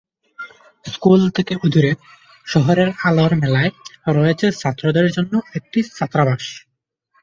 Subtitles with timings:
[0.85, 1.91] School থেকে অদূরে
[2.47, 3.71] শহরের আলোর মেলায়
[4.09, 6.43] রয়েছে ছাত্রদের জন্য একটি ছাত্রাবাস।